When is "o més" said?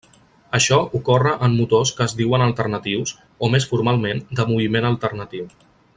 3.21-3.69